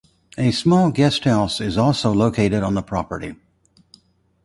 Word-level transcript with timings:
A 0.35 0.49
small 0.49 0.89
guest 0.89 1.25
house 1.25 1.61
is 1.61 1.77
also 1.77 2.11
located 2.11 2.63
on 2.63 2.73
the 2.73 2.81
property. 2.81 3.35